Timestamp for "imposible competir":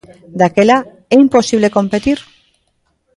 1.25-2.19